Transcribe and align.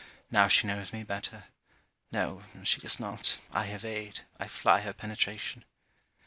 Now 0.31 0.47
she 0.47 0.65
knows 0.65 0.91
me 0.91 1.03
better. 1.03 1.43
No, 2.11 2.41
she 2.63 2.81
does 2.81 2.99
not, 2.99 3.37
I 3.51 3.67
evade, 3.67 4.21
I 4.39 4.47
fly 4.47 4.81
her 4.81 4.93
penetration. 4.93 5.63